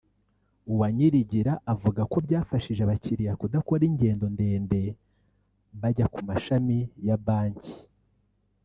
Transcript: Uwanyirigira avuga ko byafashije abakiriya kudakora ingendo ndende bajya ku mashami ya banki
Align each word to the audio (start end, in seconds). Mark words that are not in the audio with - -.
Uwanyirigira 0.71 1.53
avuga 1.73 2.01
ko 2.11 2.17
byafashije 2.25 2.81
abakiriya 2.83 3.33
kudakora 3.41 3.83
ingendo 3.89 4.25
ndende 4.35 4.81
bajya 5.79 6.05
ku 6.13 6.19
mashami 6.29 6.77
ya 7.07 7.17
banki 7.25 7.73